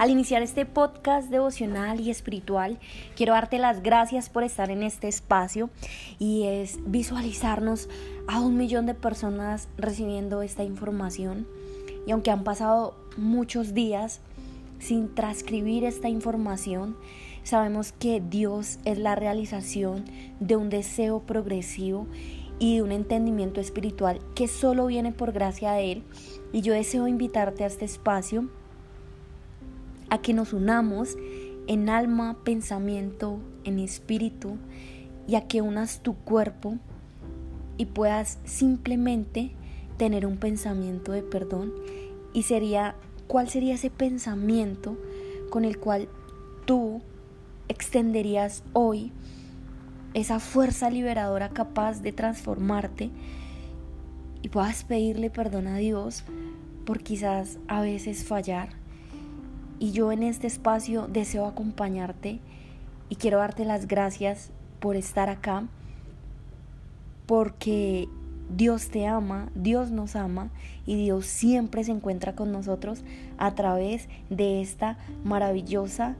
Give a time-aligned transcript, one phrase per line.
[0.00, 2.78] Al iniciar este podcast devocional y espiritual,
[3.16, 5.68] quiero darte las gracias por estar en este espacio
[6.18, 7.86] y es visualizarnos
[8.26, 11.46] a un millón de personas recibiendo esta información.
[12.06, 14.22] Y aunque han pasado muchos días
[14.78, 16.96] sin transcribir esta información,
[17.42, 20.06] sabemos que Dios es la realización
[20.40, 22.06] de un deseo progresivo
[22.58, 26.02] y de un entendimiento espiritual que solo viene por gracia de Él.
[26.54, 28.48] Y yo deseo invitarte a este espacio
[30.10, 31.16] a que nos unamos
[31.66, 34.56] en alma, pensamiento, en espíritu
[35.26, 36.78] y a que unas tu cuerpo
[37.76, 39.52] y puedas simplemente
[39.96, 41.72] tener un pensamiento de perdón
[42.32, 42.94] y sería
[43.26, 44.96] cuál sería ese pensamiento
[45.50, 46.08] con el cual
[46.66, 47.00] tú
[47.68, 49.12] extenderías hoy
[50.14, 53.10] esa fuerza liberadora capaz de transformarte
[54.42, 56.24] y puedas pedirle perdón a Dios
[56.84, 58.70] por quizás a veces fallar.
[59.80, 62.38] Y yo en este espacio deseo acompañarte
[63.08, 65.64] y quiero darte las gracias por estar acá,
[67.24, 68.06] porque
[68.54, 70.50] Dios te ama, Dios nos ama
[70.84, 73.02] y Dios siempre se encuentra con nosotros
[73.38, 76.14] a través de esta maravillosa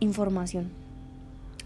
[0.00, 0.70] información.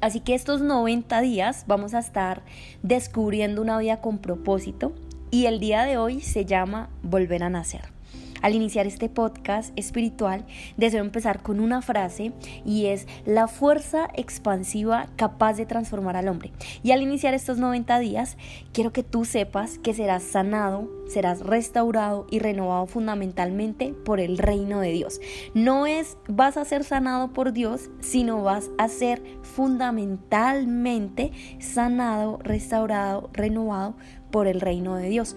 [0.00, 2.42] Así que estos 90 días vamos a estar
[2.84, 4.92] descubriendo una vida con propósito
[5.32, 7.97] y el día de hoy se llama Volver a Nacer.
[8.42, 10.44] Al iniciar este podcast espiritual,
[10.76, 12.32] deseo empezar con una frase
[12.64, 16.52] y es la fuerza expansiva capaz de transformar al hombre.
[16.82, 18.36] Y al iniciar estos 90 días,
[18.72, 24.80] quiero que tú sepas que serás sanado, serás restaurado y renovado fundamentalmente por el reino
[24.80, 25.20] de Dios.
[25.54, 33.30] No es vas a ser sanado por Dios, sino vas a ser fundamentalmente sanado, restaurado,
[33.32, 33.96] renovado
[34.30, 35.34] por el reino de Dios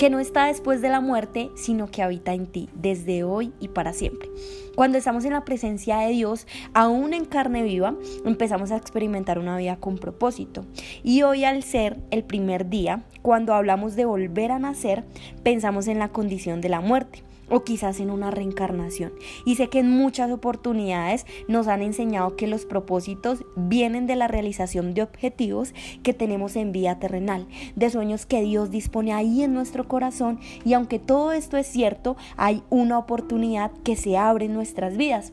[0.00, 3.68] que no está después de la muerte, sino que habita en ti desde hoy y
[3.68, 4.30] para siempre.
[4.74, 7.94] Cuando estamos en la presencia de Dios, aún en carne viva,
[8.24, 10.64] empezamos a experimentar una vida con propósito.
[11.02, 15.04] Y hoy al ser el primer día, cuando hablamos de volver a nacer,
[15.42, 19.12] pensamos en la condición de la muerte o quizás en una reencarnación.
[19.44, 24.28] Y sé que en muchas oportunidades nos han enseñado que los propósitos vienen de la
[24.28, 27.46] realización de objetivos que tenemos en vida terrenal,
[27.76, 32.16] de sueños que Dios dispone ahí en nuestro corazón y aunque todo esto es cierto,
[32.36, 35.32] hay una oportunidad que se abre en nuestras vidas.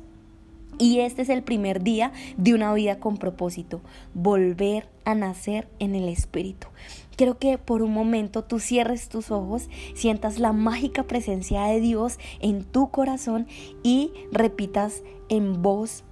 [0.80, 3.82] Y este es el primer día de una vida con propósito,
[4.14, 6.68] volver a nacer en el Espíritu.
[7.16, 12.20] Quiero que por un momento tú cierres tus ojos, sientas la mágica presencia de Dios
[12.40, 13.48] en tu corazón
[13.82, 16.04] y repitas en voz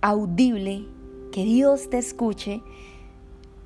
[0.00, 0.86] audible
[1.30, 2.62] que Dios te escuche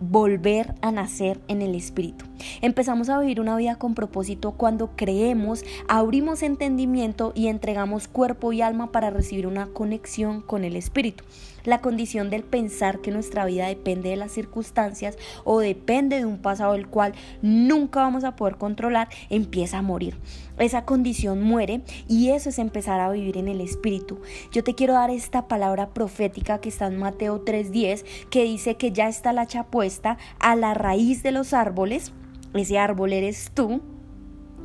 [0.00, 2.24] volver a nacer en el Espíritu.
[2.60, 8.62] Empezamos a vivir una vida con propósito cuando creemos, abrimos entendimiento y entregamos cuerpo y
[8.62, 11.24] alma para recibir una conexión con el Espíritu.
[11.64, 16.38] La condición del pensar que nuestra vida depende de las circunstancias o depende de un
[16.38, 20.16] pasado del cual nunca vamos a poder controlar empieza a morir.
[20.58, 24.20] Esa condición muere y eso es empezar a vivir en el Espíritu.
[24.52, 28.92] Yo te quiero dar esta palabra profética que está en Mateo 3:10 que dice que
[28.92, 32.12] ya está la chapuesta a la raíz de los árboles.
[32.52, 33.80] Ese árbol eres tú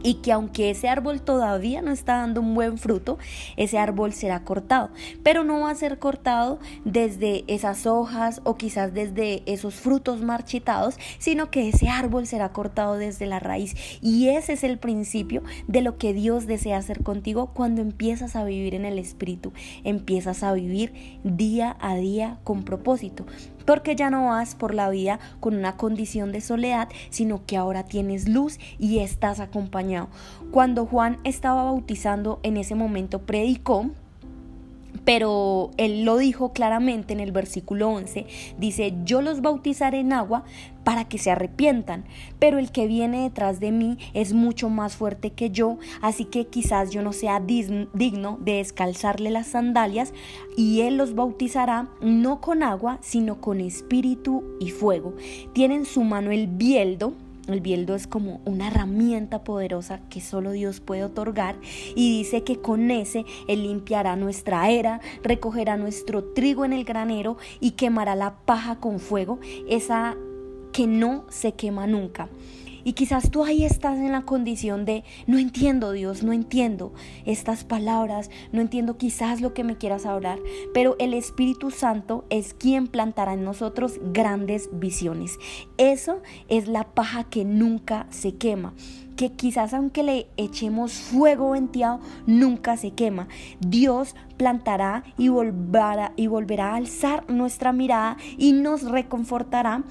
[0.03, 3.17] y que aunque ese árbol todavía no está dando un buen fruto,
[3.57, 4.89] ese árbol será cortado,
[5.23, 10.97] pero no va a ser cortado desde esas hojas o quizás desde esos frutos marchitados,
[11.17, 13.75] sino que ese árbol será cortado desde la raíz.
[14.01, 18.43] Y ese es el principio de lo que Dios desea hacer contigo cuando empiezas a
[18.43, 19.53] vivir en el Espíritu,
[19.83, 23.25] empiezas a vivir día a día con propósito.
[23.65, 27.83] Porque ya no vas por la vida con una condición de soledad, sino que ahora
[27.83, 29.88] tienes luz y estás acompañado.
[30.51, 33.89] Cuando Juan estaba bautizando en ese momento predicó
[35.09, 38.27] pero él lo dijo claramente en el versículo 11,
[38.59, 40.43] dice, yo los bautizaré en agua
[40.83, 42.05] para que se arrepientan,
[42.37, 46.45] pero el que viene detrás de mí es mucho más fuerte que yo, así que
[46.45, 50.13] quizás yo no sea digno de descalzarle las sandalias
[50.55, 55.15] y él los bautizará no con agua, sino con espíritu y fuego.
[55.53, 57.13] Tiene en su mano el bieldo,
[57.53, 61.55] el bieldo es como una herramienta poderosa que solo Dios puede otorgar
[61.95, 67.37] y dice que con ese Él limpiará nuestra era, recogerá nuestro trigo en el granero
[67.59, 70.15] y quemará la paja con fuego, esa
[70.71, 72.29] que no se quema nunca.
[72.83, 76.93] Y quizás tú ahí estás en la condición de, no entiendo Dios, no entiendo
[77.25, 80.39] estas palabras, no entiendo quizás lo que me quieras hablar,
[80.73, 85.37] pero el Espíritu Santo es quien plantará en nosotros grandes visiones.
[85.77, 88.73] Eso es la paja que nunca se quema
[89.19, 93.27] que quizás aunque le echemos fuego venteado, nunca se quema.
[93.59, 99.83] Dios plantará y y volverá a alzar nuestra mirada y nos reconfortará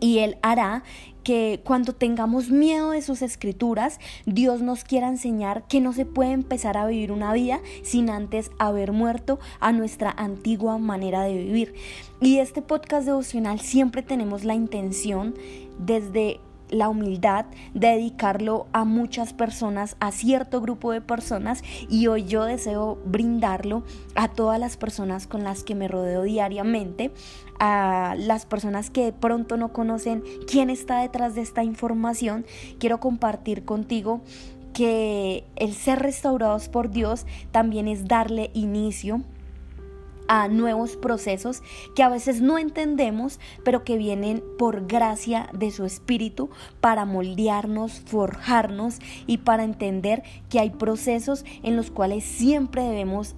[0.00, 0.82] y Él hará
[1.26, 6.30] que cuando tengamos miedo de sus escrituras, Dios nos quiera enseñar que no se puede
[6.30, 11.74] empezar a vivir una vida sin antes haber muerto a nuestra antigua manera de vivir.
[12.20, 15.34] Y este podcast devocional siempre tenemos la intención
[15.80, 16.38] desde
[16.70, 22.44] la humildad de dedicarlo a muchas personas, a cierto grupo de personas y hoy yo
[22.44, 23.82] deseo brindarlo
[24.14, 27.12] a todas las personas con las que me rodeo diariamente,
[27.58, 32.44] a las personas que de pronto no conocen quién está detrás de esta información.
[32.78, 34.20] Quiero compartir contigo
[34.72, 39.22] que el ser restaurados por Dios también es darle inicio
[40.28, 41.62] a nuevos procesos
[41.94, 46.50] que a veces no entendemos, pero que vienen por gracia de su espíritu
[46.80, 53.36] para moldearnos, forjarnos y para entender que hay procesos en los cuales siempre debemos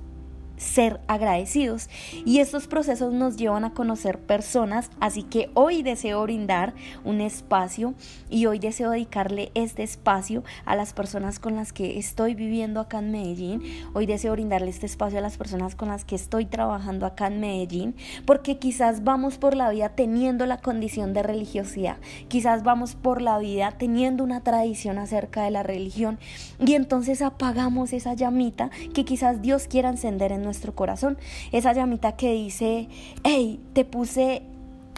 [0.58, 1.88] ser agradecidos.
[2.24, 6.74] Y estos procesos nos llevan a conocer personas, así que hoy deseo brindar
[7.04, 7.94] un espacio
[8.28, 12.98] y hoy deseo dedicarle este espacio a las personas con las que estoy viviendo acá
[12.98, 13.62] en Medellín.
[13.94, 17.40] Hoy deseo brindarle este espacio a las personas con las que estoy trabajando acá en
[17.40, 17.94] Medellín,
[18.26, 21.96] porque quizás vamos por la vida teniendo la condición de religiosidad,
[22.28, 26.18] quizás vamos por la vida teniendo una tradición acerca de la religión
[26.58, 31.18] y entonces apagamos esa llamita que quizás Dios quiera encender en nuestro corazón.
[31.52, 32.88] Esa llamita que dice,
[33.22, 34.42] hey, te puse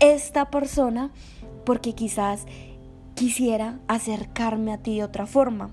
[0.01, 1.11] esta persona
[1.67, 2.47] porque quizás
[3.15, 5.71] quisiera acercarme a ti de otra forma.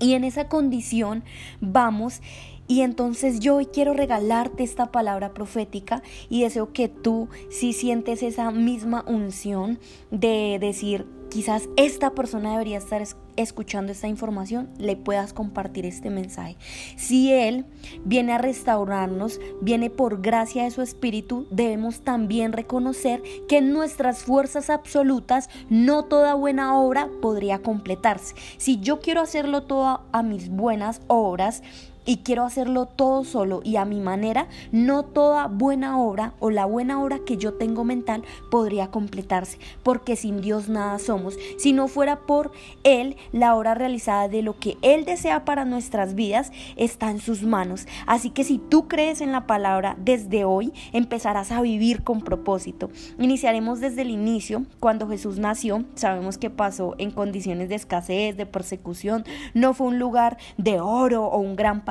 [0.00, 1.24] Y en esa condición
[1.60, 2.20] vamos
[2.66, 8.22] y entonces yo hoy quiero regalarte esta palabra profética y deseo que tú si sientes
[8.22, 9.78] esa misma unción
[10.10, 13.02] de decir, quizás esta persona debería estar
[13.34, 16.56] escuchando esta información, le puedas compartir este mensaje.
[16.96, 17.66] Si Él
[18.04, 24.22] viene a restaurarnos, viene por gracia de su Espíritu, debemos también reconocer que en nuestras
[24.22, 28.36] fuerzas absolutas no toda buena obra podría completarse.
[28.56, 31.64] Si yo quiero hacerlo todo a mis buenas obras,
[32.04, 36.64] y quiero hacerlo todo solo y a mi manera, no toda buena obra o la
[36.64, 41.36] buena obra que yo tengo mental podría completarse, porque sin Dios nada somos.
[41.58, 42.52] Si no fuera por
[42.82, 47.42] Él, la obra realizada de lo que Él desea para nuestras vidas está en sus
[47.42, 47.86] manos.
[48.06, 52.90] Así que si tú crees en la palabra, desde hoy empezarás a vivir con propósito.
[53.18, 58.46] Iniciaremos desde el inicio, cuando Jesús nació, sabemos que pasó en condiciones de escasez, de
[58.46, 61.84] persecución, no fue un lugar de oro o un gran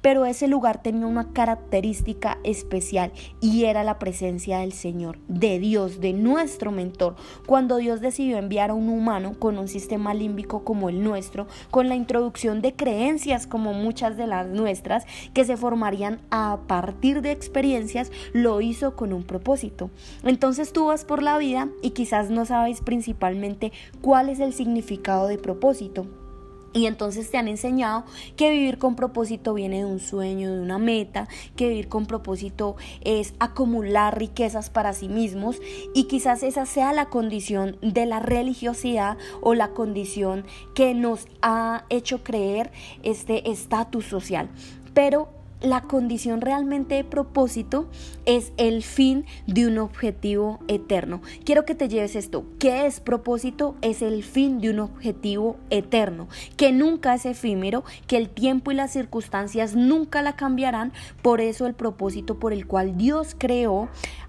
[0.00, 6.00] pero ese lugar tenía una característica especial y era la presencia del Señor, de Dios,
[6.00, 7.16] de nuestro mentor.
[7.46, 11.88] Cuando Dios decidió enviar a un humano con un sistema límbico como el nuestro, con
[11.88, 15.04] la introducción de creencias como muchas de las nuestras,
[15.34, 19.90] que se formarían a partir de experiencias, lo hizo con un propósito.
[20.24, 25.28] Entonces tú vas por la vida y quizás no sabes principalmente cuál es el significado
[25.28, 26.06] de propósito.
[26.72, 28.04] Y entonces te han enseñado
[28.36, 32.76] que vivir con propósito viene de un sueño, de una meta, que vivir con propósito
[33.02, 35.60] es acumular riquezas para sí mismos
[35.94, 40.44] y quizás esa sea la condición de la religiosidad o la condición
[40.74, 42.70] que nos ha hecho creer
[43.02, 44.50] este estatus social.
[44.94, 47.88] Pero la condición realmente de propósito
[48.26, 51.20] es el fin de un objetivo eterno.
[51.44, 52.44] Quiero que te lleves esto.
[52.58, 53.74] ¿Qué es propósito?
[53.80, 58.74] Es el fin de un objetivo eterno, que nunca es efímero, que el tiempo y
[58.74, 60.92] las circunstancias nunca la cambiarán.
[61.22, 63.88] Por eso el propósito por el cual Dios creó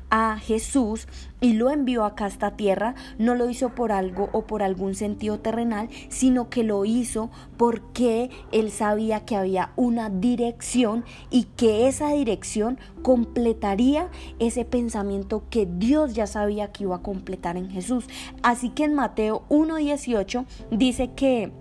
[0.10, 1.08] a Jesús
[1.42, 4.96] y lo envió acá a esta tierra, no lo hizo por algo o por algún
[4.96, 11.88] sentido terrenal, sino que lo hizo porque él sabía que había una dirección y que
[11.88, 18.06] esa dirección completaría ese pensamiento que Dios ya sabía que iba a completar en Jesús.
[18.44, 21.52] Así que en Mateo 1.18 dice que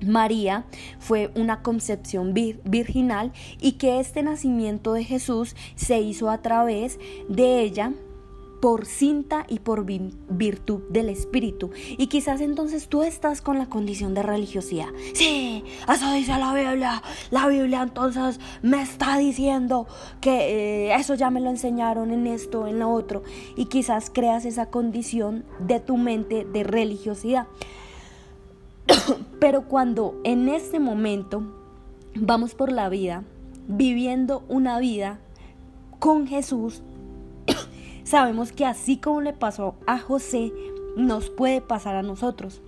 [0.00, 0.64] María
[0.98, 7.60] fue una concepción virginal y que este nacimiento de Jesús se hizo a través de
[7.60, 7.92] ella
[8.60, 11.70] por cinta y por virtud del Espíritu.
[11.96, 14.88] Y quizás entonces tú estás con la condición de religiosidad.
[15.14, 17.02] Sí, eso dice la Biblia.
[17.30, 19.86] La Biblia entonces me está diciendo
[20.20, 23.22] que eh, eso ya me lo enseñaron en esto, en lo otro.
[23.56, 27.46] Y quizás creas esa condición de tu mente de religiosidad.
[29.40, 31.42] Pero cuando en este momento
[32.14, 33.24] vamos por la vida
[33.66, 35.18] viviendo una vida
[35.98, 36.82] con Jesús,
[38.04, 40.52] sabemos que así como le pasó a José,
[40.96, 42.60] nos puede pasar a nosotros.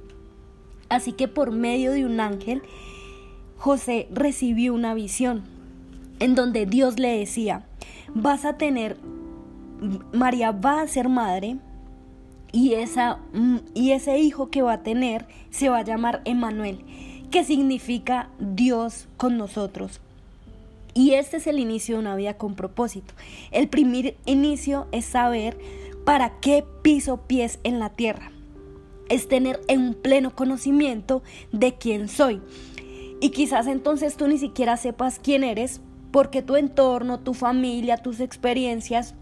[0.89, 2.63] Así que por medio de un ángel,
[3.57, 5.45] José recibió una visión
[6.19, 7.67] en donde Dios le decía,
[8.15, 8.99] vas a tener,
[10.13, 11.59] María va a ser madre
[12.53, 13.19] y, esa,
[13.75, 16.85] y ese hijo que va a tener se va a llamar Emanuel,
[17.31, 20.01] que significa Dios con nosotros.
[20.95, 23.15] Y este es el inicio de una vida con propósito.
[23.53, 25.57] El primer inicio es saber
[26.05, 28.33] para qué piso pies en la tierra.
[29.09, 32.41] Es tener un pleno conocimiento de quién soy.
[33.21, 35.81] Y quizás entonces tú ni siquiera sepas quién eres
[36.11, 39.15] porque tu entorno, tu familia, tus experiencias,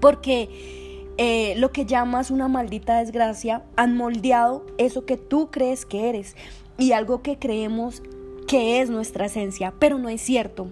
[0.00, 0.83] porque
[1.16, 6.34] eh, lo que llamas una maldita desgracia han moldeado eso que tú crees que eres
[6.76, 8.02] y algo que creemos
[8.48, 10.70] que es nuestra esencia, pero no es cierto.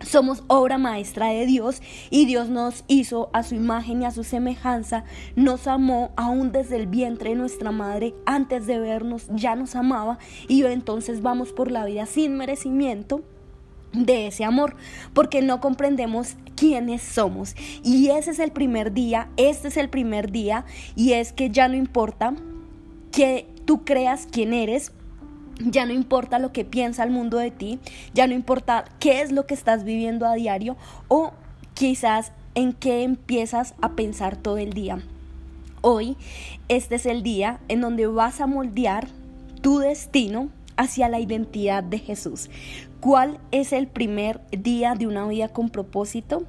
[0.00, 1.80] Somos obra maestra de Dios
[2.10, 5.04] y Dios nos hizo a su imagen y a su semejanza,
[5.36, 10.18] nos amó aún desde el vientre de nuestra madre, antes de vernos ya nos amaba
[10.48, 13.22] y entonces vamos por la vida sin merecimiento
[14.04, 14.76] de ese amor,
[15.14, 17.54] porque no comprendemos quiénes somos.
[17.82, 21.68] Y ese es el primer día, este es el primer día, y es que ya
[21.68, 22.34] no importa
[23.12, 24.92] que tú creas quién eres,
[25.58, 27.78] ya no importa lo que piensa el mundo de ti,
[28.12, 30.76] ya no importa qué es lo que estás viviendo a diario
[31.08, 31.32] o
[31.74, 34.98] quizás en qué empiezas a pensar todo el día.
[35.80, 36.16] Hoy,
[36.68, 39.08] este es el día en donde vas a moldear
[39.62, 42.50] tu destino hacia la identidad de Jesús.
[43.00, 46.44] ¿Cuál es el primer día de una vida con propósito?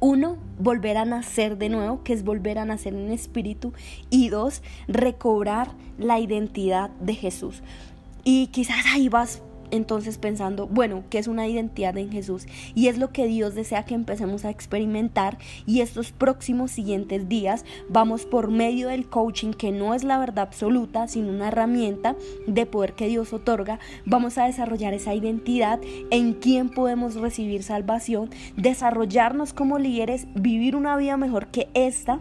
[0.00, 3.72] Uno, volver a nacer de nuevo, que es volver a nacer en espíritu.
[4.10, 7.62] Y dos, recobrar la identidad de Jesús.
[8.22, 9.42] Y quizás ahí vas
[9.74, 13.84] entonces pensando, bueno, que es una identidad en Jesús y es lo que Dios desea
[13.84, 19.72] que empecemos a experimentar y estos próximos siguientes días vamos por medio del coaching que
[19.72, 22.16] no es la verdad absoluta, sino una herramienta
[22.46, 28.30] de poder que Dios otorga, vamos a desarrollar esa identidad en quién podemos recibir salvación,
[28.56, 32.20] desarrollarnos como líderes, vivir una vida mejor que esta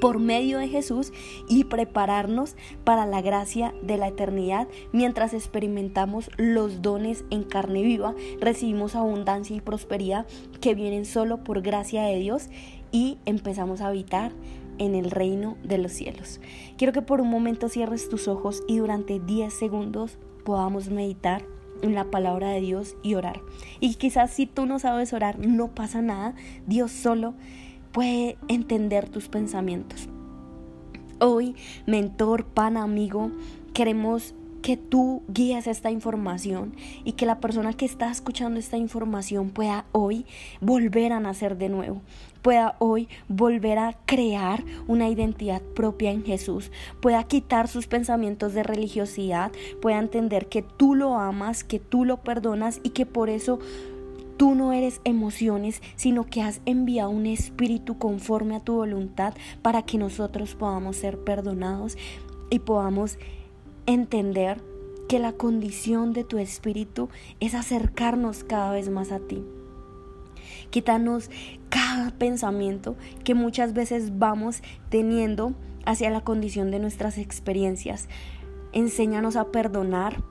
[0.00, 1.12] por medio de Jesús
[1.48, 8.14] y prepararnos para la gracia de la eternidad mientras experimentamos los dones en carne viva,
[8.40, 10.26] recibimos abundancia y prosperidad
[10.60, 12.48] que vienen solo por gracia de Dios
[12.92, 14.32] y empezamos a habitar
[14.78, 16.40] en el reino de los cielos.
[16.76, 21.44] Quiero que por un momento cierres tus ojos y durante 10 segundos podamos meditar
[21.82, 23.42] en la palabra de Dios y orar.
[23.80, 26.34] Y quizás si tú no sabes orar, no pasa nada,
[26.66, 27.34] Dios solo
[27.96, 30.06] puede entender tus pensamientos.
[31.18, 33.30] Hoy, mentor, pan, amigo,
[33.72, 36.74] queremos que tú guíes esta información
[37.04, 40.26] y que la persona que está escuchando esta información pueda hoy
[40.60, 42.02] volver a nacer de nuevo,
[42.42, 48.62] pueda hoy volver a crear una identidad propia en Jesús, pueda quitar sus pensamientos de
[48.62, 53.58] religiosidad, pueda entender que tú lo amas, que tú lo perdonas y que por eso
[54.36, 59.82] Tú no eres emociones, sino que has enviado un espíritu conforme a tu voluntad para
[59.82, 61.96] que nosotros podamos ser perdonados
[62.50, 63.18] y podamos
[63.86, 64.60] entender
[65.08, 67.08] que la condición de tu espíritu
[67.40, 69.44] es acercarnos cada vez más a ti.
[70.70, 71.30] Quítanos
[71.68, 78.08] cada pensamiento que muchas veces vamos teniendo hacia la condición de nuestras experiencias.
[78.72, 80.22] Enséñanos a perdonar,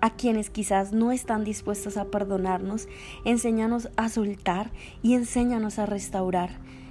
[0.00, 2.88] a quienes quizás no están dispuestos a perdonarnos,
[3.24, 4.70] enséñanos a soltar
[5.02, 6.50] y enséñanos a restaurar.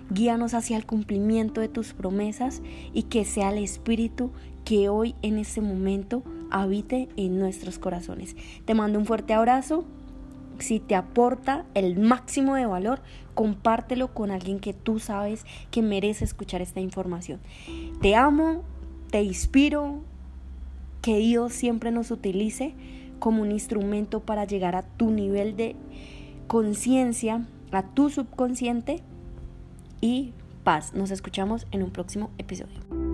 [0.10, 2.62] Guíanos hacia el cumplimiento de tus promesas
[2.94, 4.32] y que sea el Espíritu
[4.64, 8.36] que hoy en este momento habite en nuestros corazones.
[8.66, 9.86] Te mando un fuerte abrazo.
[10.60, 13.02] Si te aporta el máximo de valor,
[13.36, 17.40] compártelo con alguien que tú sabes que merece escuchar esta información.
[18.02, 18.64] Te amo,
[19.12, 20.02] te inspiro,
[21.08, 22.74] que Dios siempre nos utilice
[23.20, 25.76] como un instrumento para llegar a tu nivel de
[26.48, 29.02] conciencia, a tu subconsciente
[30.02, 30.34] y
[30.64, 30.94] paz.
[30.94, 33.07] Nos escuchamos en un próximo episodio.